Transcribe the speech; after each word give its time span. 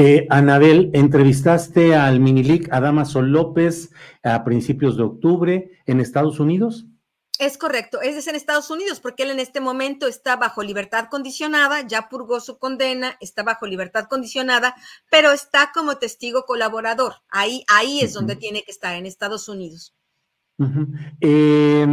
Eh, 0.00 0.28
Anabel, 0.30 0.92
entrevistaste 0.94 1.96
al 1.96 2.20
Minilic 2.20 2.72
a 2.72 2.80
Damaso 2.80 3.20
López 3.20 3.90
a 4.22 4.44
principios 4.44 4.96
de 4.96 5.02
octubre 5.02 5.72
en 5.86 5.98
Estados 5.98 6.38
Unidos. 6.38 6.86
Es 7.40 7.58
correcto, 7.58 8.00
es 8.00 8.28
en 8.28 8.36
Estados 8.36 8.70
Unidos, 8.70 9.00
porque 9.00 9.24
él 9.24 9.30
en 9.30 9.40
este 9.40 9.60
momento 9.60 10.06
está 10.06 10.36
bajo 10.36 10.62
libertad 10.62 11.08
condicionada, 11.10 11.84
ya 11.84 12.08
purgó 12.08 12.38
su 12.38 12.58
condena, 12.58 13.16
está 13.20 13.42
bajo 13.42 13.66
libertad 13.66 14.04
condicionada, 14.04 14.76
pero 15.10 15.32
está 15.32 15.72
como 15.74 15.96
testigo 15.96 16.44
colaborador. 16.44 17.14
Ahí, 17.28 17.64
ahí 17.66 17.98
es 17.98 18.12
donde 18.12 18.36
tiene 18.36 18.62
que 18.62 18.70
estar, 18.70 18.94
en 18.94 19.04
Estados 19.04 19.48
Unidos. 19.48 19.96
Eh, 21.20 21.86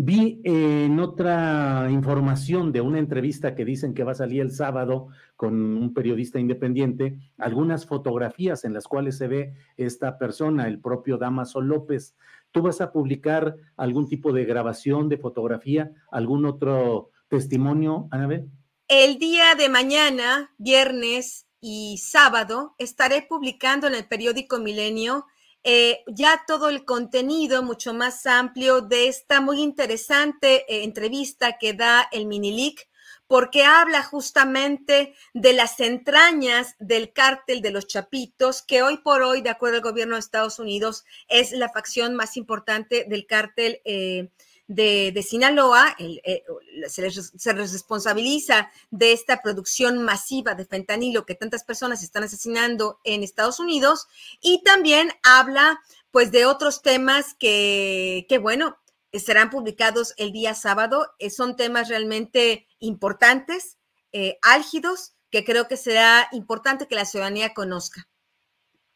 vi 0.00 0.40
en 0.44 1.00
otra 1.00 1.88
información 1.90 2.70
de 2.70 2.80
una 2.80 3.00
entrevista 3.00 3.56
que 3.56 3.64
dicen 3.64 3.94
que 3.94 4.04
va 4.04 4.12
a 4.12 4.14
salir 4.14 4.42
el 4.42 4.52
sábado 4.52 5.08
con 5.34 5.54
un 5.76 5.92
periodista 5.92 6.38
independiente, 6.38 7.18
algunas 7.36 7.84
fotografías 7.84 8.64
en 8.64 8.74
las 8.74 8.86
cuales 8.86 9.18
se 9.18 9.26
ve 9.26 9.54
esta 9.76 10.16
persona, 10.16 10.68
el 10.68 10.80
propio 10.80 11.18
Damaso 11.18 11.60
López. 11.60 12.14
¿Tú 12.52 12.62
vas 12.62 12.80
a 12.80 12.92
publicar 12.92 13.56
algún 13.76 14.08
tipo 14.08 14.32
de 14.32 14.44
grabación, 14.44 15.08
de 15.08 15.18
fotografía, 15.18 15.90
algún 16.12 16.46
otro 16.46 17.10
testimonio, 17.26 18.06
Anabel? 18.12 18.48
El 18.86 19.18
día 19.18 19.56
de 19.56 19.68
mañana, 19.68 20.54
viernes 20.58 21.48
y 21.60 21.98
sábado, 21.98 22.76
estaré 22.78 23.26
publicando 23.28 23.88
en 23.88 23.96
el 23.96 24.06
periódico 24.06 24.60
Milenio 24.60 25.26
eh, 25.70 26.02
ya 26.06 26.44
todo 26.46 26.70
el 26.70 26.86
contenido 26.86 27.62
mucho 27.62 27.92
más 27.92 28.24
amplio 28.24 28.80
de 28.80 29.08
esta 29.08 29.42
muy 29.42 29.60
interesante 29.60 30.64
eh, 30.66 30.82
entrevista 30.82 31.58
que 31.58 31.74
da 31.74 32.08
el 32.10 32.24
Minilic, 32.24 32.88
porque 33.26 33.64
habla 33.64 34.02
justamente 34.02 35.14
de 35.34 35.52
las 35.52 35.78
entrañas 35.80 36.74
del 36.78 37.12
cártel 37.12 37.60
de 37.60 37.70
los 37.70 37.86
Chapitos, 37.86 38.62
que 38.62 38.82
hoy 38.82 38.96
por 38.96 39.20
hoy, 39.20 39.42
de 39.42 39.50
acuerdo 39.50 39.76
al 39.76 39.82
gobierno 39.82 40.14
de 40.14 40.20
Estados 40.20 40.58
Unidos, 40.58 41.04
es 41.28 41.52
la 41.52 41.68
facción 41.68 42.14
más 42.14 42.38
importante 42.38 43.04
del 43.06 43.26
cártel. 43.26 43.82
Eh, 43.84 44.30
de, 44.68 45.24
Sinaloa, 45.26 45.96
el, 45.98 46.20
eh, 46.24 46.44
se, 46.88 47.02
les, 47.02 47.32
se, 47.36 47.54
les, 47.54 47.72
responsabiliza 47.72 48.70
de 48.90 49.12
esta 49.12 49.40
producción 49.42 50.02
masiva 50.02 50.54
de 50.54 50.66
fentanilo 50.66 51.24
que 51.24 51.34
tantas 51.34 51.64
personas 51.64 52.02
están 52.02 52.22
asesinando 52.22 53.00
en 53.02 53.22
Estados 53.22 53.58
Unidos 53.58 54.06
y 54.40 54.62
también 54.62 55.10
habla 55.22 55.80
pues 56.10 56.30
de 56.30 56.44
otros 56.46 56.82
temas 56.82 57.34
que, 57.38 58.26
que 58.28 58.38
bueno, 58.38 58.76
serán 59.12 59.50
publicados 59.50 60.12
el 60.18 60.32
día 60.32 60.54
sábado. 60.54 61.14
Eh, 61.18 61.30
son 61.30 61.56
temas 61.56 61.88
realmente 61.88 62.66
importantes, 62.78 63.78
eh, 64.12 64.38
álgidos, 64.42 65.14
que 65.30 65.44
creo 65.44 65.66
que 65.66 65.76
será 65.76 66.28
importante 66.32 66.86
que 66.86 66.94
la 66.94 67.04
ciudadanía 67.04 67.54
conozca. 67.54 68.08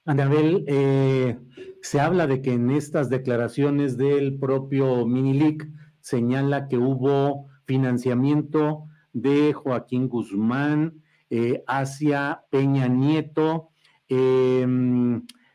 Anabel, 0.05 0.65
eh, 0.67 1.39
se 1.81 2.01
habla 2.01 2.27
de 2.27 2.43
que 2.43 2.53
en 2.53 2.71
estas 2.71 3.09
declaraciones 3.09 3.97
del 3.97 4.39
propio 4.39 5.07
Minilic 5.07 5.69
señala 6.01 6.67
que 6.69 6.77
hubo 6.77 7.47
financiamiento 7.65 8.87
de 9.13 9.53
Joaquín 9.53 10.09
Guzmán 10.09 11.03
eh, 11.31 11.63
hacia 11.67 12.45
Peña 12.51 12.89
Nieto, 12.89 13.71
eh, 14.09 14.67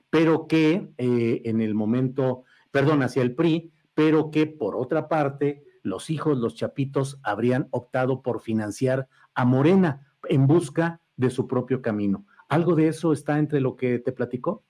pero 0.09 0.47
que 0.47 0.91
eh, 0.97 1.41
en 1.45 1.61
el 1.61 1.75
momento, 1.75 2.43
perdón, 2.71 3.03
hacia 3.03 3.21
el 3.21 3.35
PRI, 3.35 3.71
pero 3.93 4.31
que 4.31 4.47
por 4.47 4.75
otra 4.75 5.07
parte 5.07 5.63
los 5.83 6.09
hijos, 6.09 6.37
los 6.37 6.55
chapitos, 6.55 7.19
habrían 7.21 7.67
optado 7.71 8.21
por 8.21 8.41
financiar 8.41 9.07
a 9.35 9.45
Morena 9.45 10.07
en 10.29 10.47
busca 10.47 11.01
de 11.15 11.29
su 11.29 11.47
propio 11.47 11.81
camino. 11.81 12.25
¿Algo 12.49 12.75
de 12.75 12.87
eso 12.87 13.13
está 13.13 13.39
entre 13.39 13.59
lo 13.59 13.75
que 13.75 13.99
te 13.99 14.11
platicó? 14.11 14.63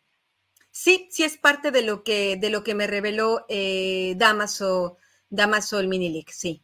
Sí, 0.72 1.08
sí 1.12 1.24
es 1.24 1.38
parte 1.38 1.72
de 1.72 1.84
lo 1.84 2.04
que, 2.04 2.38
de 2.38 2.50
lo 2.50 2.64
que 2.64 2.76
me 2.76 2.88
reveló 2.88 3.46
eh, 3.50 4.16
Damaso, 4.18 4.98
Damaso 5.30 5.80
el 5.80 5.88
Minilic, 5.88 6.30
sí. 6.30 6.64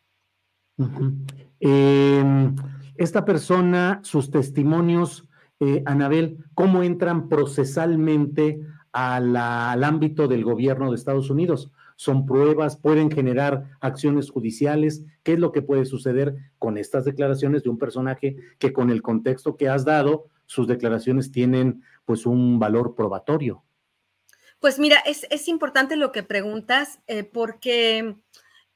Uh 0.77 0.85
-huh. 0.85 1.13
eh, 1.59 2.51
esta 2.95 3.25
persona, 3.25 3.99
sus 4.03 4.29
testimonios, 4.29 5.27
eh, 5.59 5.81
Anabel, 5.85 6.37
¿cómo 6.53 6.83
entran 6.83 7.29
procesalmente 7.29 8.59
a 8.91 9.19
la, 9.19 9.71
al 9.71 9.83
ámbito 9.83 10.27
del 10.27 10.43
gobierno 10.43 10.89
de 10.89 10.95
Estados 10.95 11.29
Unidos? 11.29 11.71
¿Son 11.95 12.25
pruebas? 12.25 12.77
¿Pueden 12.77 13.09
generar 13.09 13.63
acciones 13.79 14.29
judiciales? 14.29 15.03
¿Qué 15.23 15.33
es 15.33 15.39
lo 15.39 15.51
que 15.51 15.61
puede 15.61 15.85
suceder 15.85 16.35
con 16.59 16.77
estas 16.77 17.05
declaraciones 17.05 17.63
de 17.63 17.69
un 17.69 17.77
personaje 17.77 18.35
que 18.59 18.73
con 18.73 18.89
el 18.89 19.01
contexto 19.01 19.55
que 19.57 19.69
has 19.69 19.85
dado, 19.85 20.25
sus 20.53 20.67
declaraciones 20.67 21.31
tienen 21.31 21.83
pues 22.05 22.27
un 22.27 22.59
valor 22.59 22.93
probatorio. 22.93 23.63
Pues 24.59 24.77
mira, 24.77 24.99
es, 24.99 25.25
es 25.31 25.47
importante 25.47 25.95
lo 25.95 26.11
que 26.11 26.21
preguntas 26.21 26.99
eh, 27.07 27.23
porque 27.23 28.17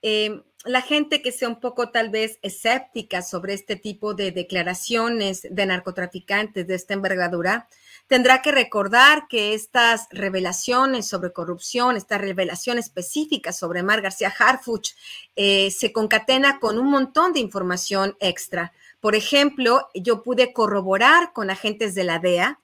eh, 0.02 0.42
la 0.66 0.82
gente 0.82 1.22
que 1.22 1.32
sea 1.32 1.48
un 1.48 1.60
poco 1.60 1.92
tal 1.92 2.10
vez 2.10 2.40
escéptica 2.42 3.22
sobre 3.22 3.54
este 3.54 3.76
tipo 3.76 4.16
de 4.16 4.32
declaraciones 4.32 5.48
de 5.50 5.66
narcotraficantes 5.68 6.66
de 6.66 6.74
esta 6.74 6.96
envergadura, 6.96 7.68
tendrá 8.08 8.42
que 8.42 8.52
recordar 8.52 9.28
que 9.30 9.54
estas 9.54 10.08
revelaciones 10.10 11.08
sobre 11.08 11.32
corrupción, 11.32 11.96
esta 11.96 12.18
revelación 12.18 12.80
específica 12.80 13.54
sobre 13.54 13.84
Mar 13.84 14.02
García 14.02 14.34
Harfuch, 14.36 14.96
eh, 15.36 15.70
se 15.70 15.94
concatena 15.94 16.60
con 16.60 16.80
un 16.80 16.90
montón 16.90 17.34
de 17.34 17.40
información 17.40 18.18
extra. 18.20 18.74
Por 19.08 19.16
ejemplo, 19.16 19.88
yo 19.94 20.22
pude 20.22 20.52
corroborar 20.52 21.32
con 21.32 21.50
agentes 21.50 21.96
de 21.96 22.04
la 22.04 22.20
DEA 22.20 22.60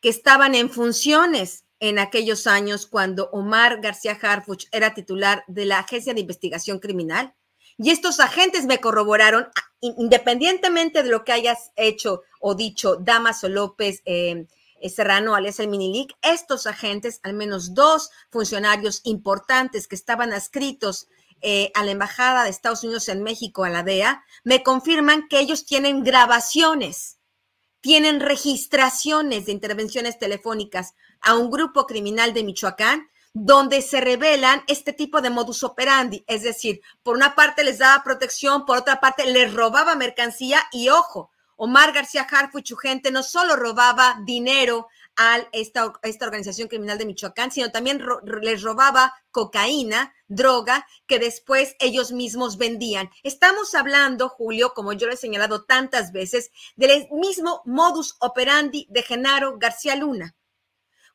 que 0.00 0.08
estaban 0.08 0.54
en 0.54 0.70
funciones 0.70 1.64
en 1.80 1.98
aquellos 1.98 2.46
años 2.46 2.86
cuando 2.86 3.30
Omar 3.32 3.80
García 3.80 4.16
Harfuch 4.22 4.66
era 4.70 4.94
titular 4.94 5.42
de 5.48 5.64
la 5.64 5.80
Agencia 5.80 6.14
de 6.14 6.20
Investigación 6.20 6.78
Criminal. 6.78 7.34
Y 7.78 7.90
estos 7.90 8.20
agentes 8.20 8.66
me 8.66 8.78
corroboraron, 8.78 9.48
independientemente 9.80 11.02
de 11.02 11.10
lo 11.10 11.24
que 11.24 11.32
hayas 11.32 11.72
hecho 11.74 12.22
o 12.40 12.54
dicho 12.54 12.94
Damaso 12.94 13.48
López 13.48 14.02
eh, 14.04 14.46
Serrano, 14.88 15.34
alias 15.34 15.58
el 15.58 15.66
Minilic, 15.66 16.12
estos 16.22 16.68
agentes, 16.68 17.18
al 17.24 17.34
menos 17.34 17.74
dos 17.74 18.10
funcionarios 18.30 19.00
importantes 19.02 19.88
que 19.88 19.96
estaban 19.96 20.32
adscritos 20.32 21.08
eh, 21.40 21.70
a 21.74 21.84
la 21.84 21.92
Embajada 21.92 22.44
de 22.44 22.50
Estados 22.50 22.84
Unidos 22.84 23.08
en 23.08 23.22
México, 23.22 23.64
a 23.64 23.70
la 23.70 23.82
DEA, 23.82 24.24
me 24.44 24.62
confirman 24.62 25.28
que 25.28 25.40
ellos 25.40 25.64
tienen 25.64 26.04
grabaciones, 26.04 27.18
tienen 27.80 28.20
registraciones 28.20 29.46
de 29.46 29.52
intervenciones 29.52 30.18
telefónicas 30.18 30.94
a 31.20 31.36
un 31.36 31.50
grupo 31.50 31.86
criminal 31.86 32.34
de 32.34 32.44
Michoacán 32.44 33.08
donde 33.32 33.80
se 33.80 34.00
revelan 34.00 34.62
este 34.66 34.92
tipo 34.92 35.20
de 35.20 35.30
modus 35.30 35.62
operandi, 35.62 36.24
es 36.26 36.42
decir, 36.42 36.80
por 37.02 37.16
una 37.16 37.34
parte 37.34 37.62
les 37.62 37.78
daba 37.78 38.02
protección, 38.02 38.66
por 38.66 38.78
otra 38.78 38.98
parte 38.98 39.24
les 39.30 39.54
robaba 39.54 39.94
mercancía 39.94 40.66
y 40.72 40.88
ojo, 40.88 41.30
Omar 41.56 41.92
García 41.92 42.26
Harfuch 42.28 42.64
y 42.64 42.68
su 42.68 42.76
gente 42.76 43.10
no 43.10 43.22
solo 43.22 43.54
robaba 43.54 44.18
dinero 44.24 44.88
a 45.16 45.38
esta, 45.52 45.92
esta 46.02 46.24
organización 46.24 46.68
criminal 46.68 46.98
de 46.98 47.06
Michoacán, 47.06 47.50
sino 47.50 47.70
también 47.70 48.02
les 48.42 48.62
robaba 48.62 49.14
cocaína, 49.30 50.14
droga, 50.28 50.86
que 51.06 51.18
después 51.18 51.76
ellos 51.78 52.12
mismos 52.12 52.56
vendían. 52.56 53.10
Estamos 53.22 53.74
hablando, 53.74 54.28
Julio, 54.28 54.72
como 54.74 54.92
yo 54.92 55.06
lo 55.06 55.12
he 55.12 55.18
señalado 55.18 55.64
tantas 55.64 56.12
veces, 56.12 56.50
del 56.76 57.08
mismo 57.10 57.62
modus 57.64 58.16
operandi 58.20 58.86
de 58.90 59.02
Genaro 59.02 59.58
García 59.58 59.96
Luna. 59.96 60.36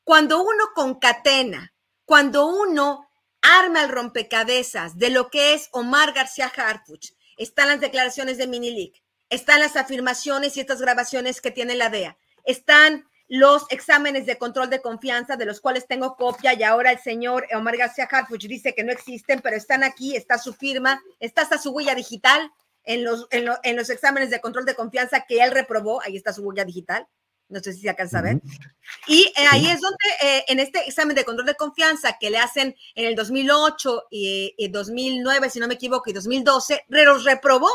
Cuando 0.03 0.41
uno 0.41 0.65
concatena, 0.75 1.73
cuando 2.05 2.45
uno 2.45 3.09
arma 3.41 3.83
el 3.83 3.89
rompecabezas 3.89 4.97
de 4.97 5.09
lo 5.09 5.29
que 5.29 5.53
es 5.53 5.69
Omar 5.71 6.13
García 6.13 6.51
Harfuch, 6.55 7.13
están 7.37 7.69
las 7.69 7.79
declaraciones 7.79 8.37
de 8.37 8.47
Minilic, 8.47 9.03
están 9.29 9.59
las 9.59 9.75
afirmaciones 9.75 10.55
y 10.55 10.59
estas 10.59 10.79
grabaciones 10.79 11.41
que 11.41 11.51
tiene 11.51 11.75
la 11.75 11.89
DEA, 11.89 12.17
están 12.43 13.09
los 13.27 13.65
exámenes 13.69 14.25
de 14.25 14.37
control 14.37 14.69
de 14.69 14.81
confianza 14.81 15.35
de 15.35 15.45
los 15.45 15.59
cuales 15.59 15.87
tengo 15.87 16.15
copia 16.15 16.53
y 16.53 16.63
ahora 16.63 16.91
el 16.91 16.99
señor 16.99 17.47
Omar 17.55 17.77
García 17.77 18.07
Harfuch 18.09 18.45
dice 18.45 18.75
que 18.75 18.83
no 18.83 18.91
existen, 18.91 19.41
pero 19.41 19.55
están 19.55 19.83
aquí, 19.83 20.15
está 20.15 20.37
su 20.37 20.53
firma, 20.53 21.01
está 21.19 21.41
hasta 21.41 21.57
su 21.57 21.71
huella 21.71 21.95
digital 21.95 22.51
en 22.83 23.03
los, 23.03 23.27
en, 23.31 23.75
los 23.75 23.89
exámenes 23.89 24.29
de 24.29 24.39
control 24.39 24.65
de 24.65 24.75
confianza 24.75 25.25
que 25.27 25.43
él 25.43 25.51
reprobó, 25.51 26.01
ahí 26.01 26.15
está 26.15 26.33
su 26.33 26.43
huella 26.43 26.65
digital. 26.65 27.07
No 27.47 27.59
sé 27.59 27.73
si 27.73 27.81
se 27.81 27.89
alcanza 27.89 28.19
a 28.19 28.23
ver. 28.23 28.41
Y 29.05 29.31
eh, 29.37 29.45
ahí 29.51 29.67
es 29.67 29.79
donde, 29.79 29.97
eh, 30.23 30.45
en 30.47 30.59
este 30.59 30.79
examen 30.87 31.15
de 31.15 31.23
control 31.23 31.45
de 31.45 31.53
confianza 31.53 32.17
que 32.19 32.31
le 32.31 32.39
hacen 32.39 32.75
en 32.95 33.05
el 33.05 33.15
2008 33.15 34.05
y, 34.09 34.55
y 34.57 34.67
2009, 34.69 35.51
si 35.51 35.59
no 35.59 35.67
me 35.67 35.75
equivoco, 35.75 36.09
y 36.09 36.13
2012, 36.13 36.85
los 36.87 37.23
reprobó, 37.23 37.69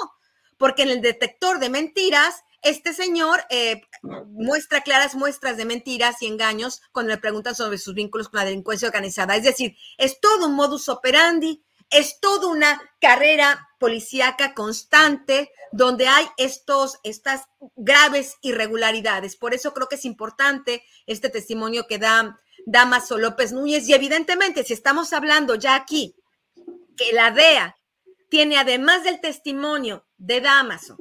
porque 0.59 0.83
en 0.83 0.91
el 0.91 1.01
detector 1.01 1.61
de 1.61 1.71
mentiras 1.71 2.43
este 2.63 2.93
señor 2.93 3.41
eh, 3.51 3.83
muestra 4.03 4.83
claras 4.83 5.15
muestras 5.15 5.57
de 5.57 5.65
mentiras 5.65 6.21
y 6.21 6.27
engaños 6.27 6.83
cuando 6.93 7.13
le 7.13 7.19
preguntan 7.19 7.55
sobre 7.55 7.79
sus 7.79 7.95
vínculos 7.95 8.29
con 8.29 8.39
la 8.39 8.45
delincuencia 8.45 8.89
organizada. 8.89 9.37
Es 9.37 9.45
decir, 9.45 9.77
es 9.99 10.21
todo 10.21 10.47
un 10.47 10.55
modus 10.55 10.89
operandi, 10.89 11.63
es 11.91 12.21
toda 12.21 12.49
una 12.49 12.81
carrera 13.01 13.69
policíaca 13.79 14.55
constante 14.55 15.51
donde 15.73 16.07
hay 16.07 16.27
estos, 16.37 16.99
estas 17.03 17.45
graves 17.77 18.37
irregularidades. 18.43 19.37
Por 19.37 19.55
eso 19.55 19.73
creo 19.75 19.89
que 19.89 19.97
es 19.97 20.05
importante 20.05 20.85
este 21.07 21.31
testimonio 21.31 21.87
que 21.87 21.99
da 21.99 22.41
Damaso 22.67 23.19
López 23.19 23.53
Núñez. 23.53 23.89
Y 23.89 23.95
evidentemente, 23.95 24.65
si 24.65 24.73
estamos 24.73 25.13
hablando 25.13 25.55
ya 25.55 25.75
aquí 25.75 26.15
que 26.97 27.13
la 27.13 27.31
DEA 27.31 27.77
tiene, 28.29 28.59
además 28.59 29.03
del 29.03 29.21
testimonio 29.21 30.07
de 30.17 30.41
Damaso, 30.41 30.97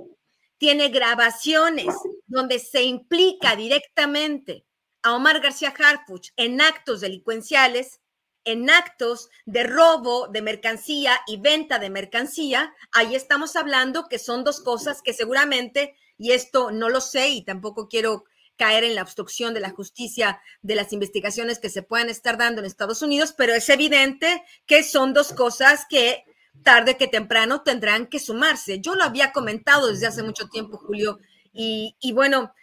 tiene 0.59 0.89
grabaciones 0.89 1.87
donde 2.27 2.59
se 2.59 2.83
implica 2.83 3.55
directamente 3.55 4.65
a 5.01 5.15
Omar 5.15 5.39
García 5.39 5.73
Harfuch 5.75 6.29
en 6.35 6.61
actos 6.61 7.01
delincuenciales, 7.01 8.01
en 8.43 8.69
actos 8.69 9.29
de 9.45 9.63
robo 9.63 10.27
de 10.27 10.41
mercancía 10.41 11.19
y 11.27 11.37
venta 11.37 11.79
de 11.79 11.89
mercancía, 11.89 12.73
ahí 12.91 13.15
estamos 13.15 13.55
hablando 13.55 14.07
que 14.09 14.19
son 14.19 14.43
dos 14.43 14.61
cosas 14.61 15.01
que 15.01 15.13
seguramente, 15.13 15.95
y 16.17 16.31
esto 16.31 16.71
no 16.71 16.89
lo 16.89 16.99
sé 17.01 17.29
y 17.29 17.43
tampoco 17.43 17.87
quiero 17.87 18.25
caer 18.57 18.83
en 18.83 18.95
la 18.95 19.03
obstrucción 19.03 19.53
de 19.53 19.61
la 19.61 19.69
justicia 19.69 20.41
de 20.61 20.75
las 20.75 20.91
investigaciones 20.91 21.59
que 21.59 21.69
se 21.69 21.83
puedan 21.83 22.09
estar 22.09 22.37
dando 22.37 22.59
en 22.59 22.65
Estados 22.65 23.01
Unidos, 23.01 23.33
pero 23.37 23.53
es 23.53 23.69
evidente 23.69 24.43
que 24.65 24.83
son 24.83 25.13
dos 25.13 25.31
cosas 25.31 25.85
que 25.89 26.25
tarde 26.63 26.97
que 26.97 27.07
temprano 27.07 27.61
tendrán 27.61 28.07
que 28.07 28.19
sumarse. 28.19 28.79
Yo 28.79 28.95
lo 28.95 29.03
había 29.03 29.31
comentado 29.31 29.87
desde 29.87 30.07
hace 30.07 30.23
mucho 30.23 30.47
tiempo, 30.47 30.77
Julio, 30.77 31.19
y, 31.51 32.11
bueno, 32.13 32.53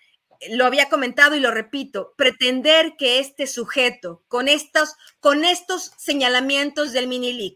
lo 0.50 0.64
había 0.64 0.88
comentado 0.88 1.34
y 1.34 1.40
lo 1.40 1.50
repito, 1.50 2.14
pretender 2.16 2.94
que 2.96 3.18
este 3.18 3.46
sujeto, 3.46 4.22
con 4.28 4.48
estos, 4.48 4.94
con 5.20 5.44
estos 5.44 5.92
señalamientos 5.96 6.92
del 6.92 7.08
mini 7.08 7.54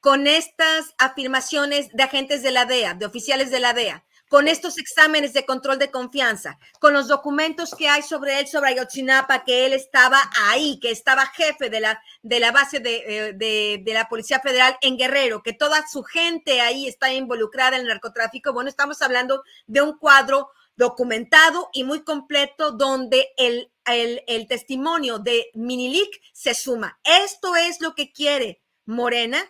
con 0.00 0.26
estas 0.26 0.94
afirmaciones 0.98 1.88
de 1.92 2.02
agentes 2.02 2.42
de 2.42 2.52
la 2.52 2.66
DEA, 2.66 2.94
de 2.94 3.06
oficiales 3.06 3.50
de 3.50 3.60
la 3.60 3.74
DEA, 3.74 4.04
con 4.28 4.48
estos 4.48 4.78
exámenes 4.78 5.32
de 5.32 5.44
control 5.44 5.78
de 5.78 5.90
confianza, 5.90 6.58
con 6.80 6.92
los 6.92 7.08
documentos 7.08 7.74
que 7.74 7.88
hay 7.88 8.02
sobre 8.02 8.38
él, 8.38 8.46
sobre 8.46 8.70
Ayotzinapa, 8.70 9.44
que 9.44 9.66
él 9.66 9.72
estaba 9.72 10.20
ahí, 10.46 10.78
que 10.80 10.90
estaba 10.90 11.26
jefe 11.26 11.70
de 11.70 11.80
la, 11.80 12.02
de 12.22 12.40
la 12.40 12.52
base 12.52 12.80
de, 12.80 12.96
eh, 13.06 13.32
de, 13.34 13.92
la 13.92 14.08
Policía 14.08 14.40
Federal 14.40 14.76
en 14.80 14.96
Guerrero, 14.96 15.42
que 15.42 15.52
toda 15.52 15.86
su 15.88 16.02
gente 16.02 16.60
ahí 16.60 16.86
está 16.86 17.12
involucrada 17.12 17.76
en 17.76 17.82
el 17.82 17.88
narcotráfico. 17.88 18.52
Bueno, 18.52 18.70
estamos 18.70 19.02
hablando 19.02 19.42
de 19.66 19.82
un 19.82 19.98
cuadro 19.98 20.50
documentado 20.76 21.70
y 21.72 21.84
muy 21.84 22.04
completo 22.04 22.70
donde 22.72 23.30
el, 23.36 23.72
el 23.84 24.46
testimonio 24.46 25.18
de 25.18 25.50
Minilic 25.54 26.20
se 26.32 26.54
suma. 26.54 27.00
Esto 27.02 27.56
es 27.56 27.80
lo 27.80 27.94
que 27.94 28.12
quiere 28.12 28.62
Morena, 28.84 29.42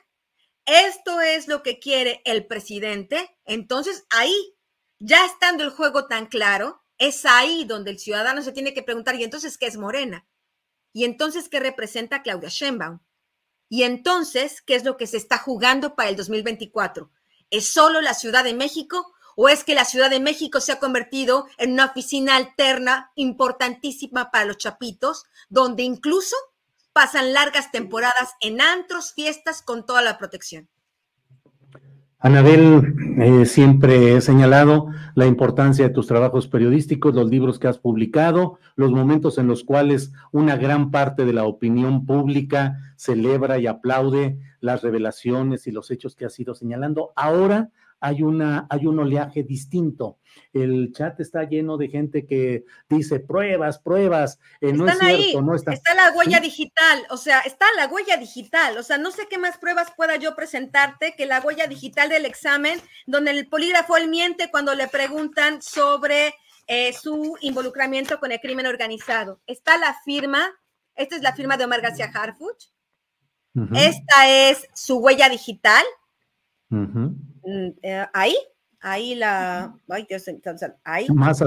esto 0.64 1.20
es 1.20 1.48
lo 1.48 1.62
que 1.62 1.78
quiere 1.78 2.20
el 2.24 2.46
presidente, 2.46 3.38
entonces 3.44 4.04
ahí 4.10 4.57
ya 4.98 5.24
estando 5.24 5.64
el 5.64 5.70
juego 5.70 6.06
tan 6.06 6.26
claro, 6.26 6.82
es 6.98 7.24
ahí 7.24 7.64
donde 7.64 7.90
el 7.90 7.98
ciudadano 7.98 8.42
se 8.42 8.52
tiene 8.52 8.74
que 8.74 8.82
preguntar, 8.82 9.14
¿y 9.14 9.24
entonces 9.24 9.56
qué 9.56 9.66
es 9.66 9.76
Morena? 9.76 10.26
¿Y 10.92 11.04
entonces 11.04 11.48
qué 11.48 11.60
representa 11.60 12.22
Claudia 12.22 12.48
Sheinbaum? 12.48 13.00
¿Y 13.68 13.84
entonces 13.84 14.62
qué 14.62 14.74
es 14.74 14.84
lo 14.84 14.96
que 14.96 15.06
se 15.06 15.16
está 15.16 15.38
jugando 15.38 15.94
para 15.94 16.08
el 16.08 16.16
2024? 16.16 17.10
¿Es 17.50 17.68
solo 17.68 18.00
la 18.00 18.14
Ciudad 18.14 18.42
de 18.42 18.54
México 18.54 19.14
o 19.36 19.48
es 19.48 19.62
que 19.62 19.74
la 19.74 19.84
Ciudad 19.84 20.10
de 20.10 20.18
México 20.20 20.60
se 20.60 20.72
ha 20.72 20.80
convertido 20.80 21.46
en 21.58 21.72
una 21.74 21.86
oficina 21.86 22.34
alterna 22.34 23.12
importantísima 23.14 24.32
para 24.32 24.46
los 24.46 24.58
chapitos, 24.58 25.26
donde 25.48 25.84
incluso 25.84 26.34
pasan 26.92 27.32
largas 27.32 27.70
temporadas 27.70 28.30
en 28.40 28.60
antros, 28.60 29.12
fiestas 29.12 29.62
con 29.62 29.86
toda 29.86 30.02
la 30.02 30.18
protección? 30.18 30.68
Anabel, 32.20 32.94
eh, 33.20 33.46
siempre 33.46 34.16
he 34.16 34.20
señalado 34.20 34.88
la 35.14 35.26
importancia 35.26 35.86
de 35.86 35.94
tus 35.94 36.08
trabajos 36.08 36.48
periodísticos, 36.48 37.14
los 37.14 37.30
libros 37.30 37.60
que 37.60 37.68
has 37.68 37.78
publicado, 37.78 38.58
los 38.74 38.90
momentos 38.90 39.38
en 39.38 39.46
los 39.46 39.62
cuales 39.62 40.12
una 40.32 40.56
gran 40.56 40.90
parte 40.90 41.24
de 41.24 41.32
la 41.32 41.44
opinión 41.44 42.06
pública 42.06 42.76
celebra 42.96 43.58
y 43.58 43.68
aplaude 43.68 44.36
las 44.60 44.82
revelaciones 44.82 45.68
y 45.68 45.70
los 45.70 45.92
hechos 45.92 46.16
que 46.16 46.24
has 46.24 46.40
ido 46.40 46.56
señalando. 46.56 47.12
Ahora 47.14 47.70
hay, 48.00 48.22
una, 48.22 48.66
hay 48.70 48.86
un 48.86 48.98
oleaje 48.98 49.42
distinto. 49.42 50.18
El 50.52 50.92
chat 50.92 51.18
está 51.20 51.44
lleno 51.44 51.76
de 51.76 51.88
gente 51.88 52.26
que 52.26 52.64
dice 52.88 53.20
pruebas, 53.20 53.78
pruebas, 53.78 54.38
eh, 54.60 54.72
no 54.72 54.86
es 54.86 54.98
cierto, 54.98 55.42
no 55.42 55.54
está. 55.54 55.72
Está 55.72 55.94
la 55.94 56.12
huella 56.12 56.40
digital, 56.40 57.02
o 57.10 57.16
sea, 57.16 57.40
está 57.40 57.66
la 57.76 57.86
huella 57.86 58.16
digital, 58.16 58.78
o 58.78 58.82
sea, 58.82 58.98
no 58.98 59.10
sé 59.10 59.26
qué 59.28 59.38
más 59.38 59.58
pruebas 59.58 59.92
pueda 59.96 60.16
yo 60.16 60.36
presentarte 60.36 61.14
que 61.16 61.26
la 61.26 61.40
huella 61.40 61.66
digital 61.66 62.08
del 62.08 62.24
examen, 62.24 62.80
donde 63.06 63.32
el 63.32 63.48
polígrafo 63.48 63.96
él 63.96 64.08
miente 64.08 64.50
cuando 64.50 64.74
le 64.74 64.88
preguntan 64.88 65.60
sobre 65.60 66.34
eh, 66.66 66.92
su 66.92 67.36
involucramiento 67.40 68.20
con 68.20 68.30
el 68.30 68.40
crimen 68.40 68.66
organizado. 68.66 69.40
Está 69.46 69.76
la 69.78 69.96
firma, 70.04 70.48
esta 70.94 71.16
es 71.16 71.22
la 71.22 71.34
firma 71.34 71.56
de 71.56 71.64
Omar 71.64 71.80
García 71.80 72.10
Harfuch, 72.12 72.70
esta 73.74 74.28
es 74.28 74.68
su 74.72 74.98
huella 74.98 75.28
digital. 75.28 75.84
Mm, 76.68 77.08
eh, 77.82 78.06
ahí, 78.12 78.36
ahí 78.80 79.14
la, 79.14 79.74
ay 79.88 80.06
Dios, 80.08 80.24
ahí. 80.84 81.06
Más 81.10 81.40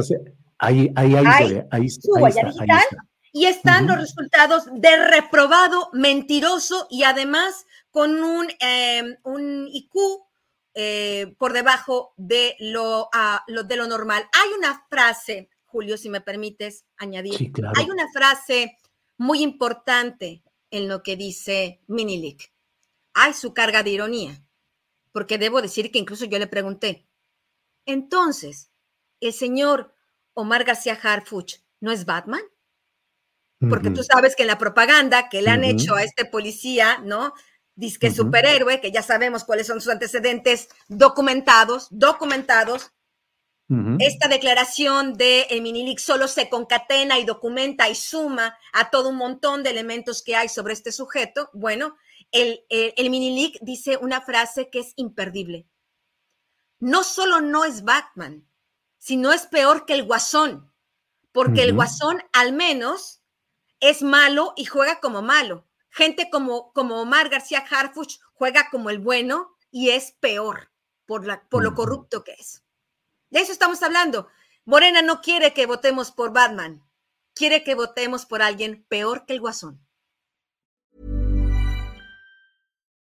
ahí, 0.58 0.92
ahí, 0.96 1.16
ahí, 1.16 1.62
ahí, 1.72 1.90
su 1.90 2.12
huella 2.14 2.44
digital. 2.46 2.84
Y 3.34 3.46
están 3.46 3.88
los 3.88 3.98
resultados 3.98 4.66
de 4.74 5.08
reprobado, 5.08 5.90
mentiroso 5.94 6.88
y 6.90 7.04
además 7.04 7.66
con 7.90 8.24
un, 8.24 8.48
em, 8.60 9.16
un 9.24 9.68
IQ 9.72 9.96
eh, 10.74 11.34
por 11.38 11.54
debajo 11.54 12.14
de 12.18 12.56
lo, 12.60 13.10
lo, 13.48 13.64
de 13.64 13.76
lo 13.78 13.88
normal. 13.88 14.24
Hay 14.34 14.50
una 14.58 14.86
frase, 14.90 15.50
Julio, 15.66 15.98
si 15.98 16.10
me 16.10 16.20
permites 16.20 16.86
añadir, 16.98 17.52
hay 17.76 17.90
una 17.90 18.08
frase 18.14 18.78
muy 19.18 19.42
importante 19.42 20.44
en 20.70 20.90
lo 20.90 21.02
que 21.02 21.16
dice 21.16 21.80
Minilik. 21.88 22.52
Hay 23.14 23.34
su 23.34 23.54
carga 23.54 23.84
de 23.84 23.92
ironía 23.92 24.42
porque 25.12 25.38
debo 25.38 25.62
decir 25.62 25.92
que 25.92 26.00
incluso 26.00 26.26
yo 26.26 26.40
le 26.40 26.48
pregunté, 26.48 27.08
entonces, 27.86 28.72
¿el 29.20 29.34
señor 29.34 29.94
Omar 30.34 30.64
García 30.64 30.98
Harfuch 31.02 31.58
no 31.80 31.92
es 31.92 32.06
Batman? 32.06 32.42
Porque 33.70 33.92
tú 33.92 34.02
sabes 34.04 34.36
que 34.36 34.42
en 34.42 34.48
la 34.48 34.58
propaganda 34.58 35.30
que 35.30 35.44
le 35.44 35.52
han 35.52 35.64
hecho 35.64 35.94
a 35.94 36.04
este 36.04 36.26
policía, 36.26 36.98
¿no? 37.04 37.34
Dice 37.76 38.00
que 38.00 38.08
es 38.08 38.16
superhéroe, 38.16 38.82
que 38.82 38.92
ya 38.92 39.04
sabemos 39.04 39.44
cuáles 39.44 39.68
son 39.68 39.80
sus 39.80 39.92
antecedentes 39.92 40.68
documentados, 40.88 41.88
documentados. 41.92 42.92
Esta 44.00 44.28
declaración 44.28 45.14
de 45.14 45.44
el 45.44 45.62
Minilic 45.62 46.00
solo 46.00 46.28
se 46.28 46.50
concatena 46.50 47.20
y 47.20 47.24
documenta 47.24 47.88
y 47.88 47.96
suma 47.96 48.58
a 48.74 48.90
todo 48.90 49.10
un 49.10 49.16
montón 49.16 49.64
de 49.64 49.70
elementos 49.70 50.24
que 50.24 50.36
hay 50.36 50.50
sobre 50.50 50.74
este 50.74 50.92
sujeto. 50.92 51.50
Bueno, 51.54 51.96
el, 52.32 52.66
el, 52.70 53.60
dice 53.62 53.98
una 53.98 54.22
frase 54.22 54.70
que 54.70 54.80
es 54.80 54.94
imperdible. 54.96 55.68
No 56.80 57.04
solo 57.04 57.42
no 57.42 57.66
es 57.66 57.84
Batman, 57.84 58.48
sino 58.98 59.32
es 59.34 59.46
peor 59.48 59.86
que 59.86 59.94
el 59.94 60.04
guasón, 60.04 60.74
porque 61.32 61.64
el 61.64 61.74
guasón 61.74 62.24
al 62.34 62.54
menos 62.54 63.22
es 63.80 64.02
malo 64.02 64.54
y 64.56 64.66
juega 64.66 65.00
como 65.00 65.22
malo. 65.22 65.68
Gente 65.90 66.30
como, 66.30 66.72
como 66.74 67.02
Omar 67.02 67.30
García 67.30 67.66
Harfuch 67.70 68.20
juega 68.34 68.70
como 68.70 68.90
el 68.90 69.00
bueno 69.00 69.58
y 69.70 69.90
es 69.90 70.14
peor 70.14 70.72
por, 71.06 71.26
la, 71.26 71.48
por 71.50 71.64
lo 71.64 71.74
corrupto 71.76 72.24
que 72.24 72.34
es. 72.34 72.64
De 73.30 73.42
eso 73.42 73.52
estamos 73.52 73.82
hablando. 73.84 74.28
Morena 74.66 75.02
no 75.02 75.22
quiere 75.22 75.54
que 75.54 75.66
votemos 75.66 76.12
por 76.12 76.32
Batman, 76.32 76.84
quiere 77.34 77.64
que 77.64 77.76
votemos 77.76 78.26
por 78.26 78.42
alguien 78.42 78.86
peor 78.88 79.26
que 79.26 79.34
el 79.34 79.42
guasón. 79.42 79.86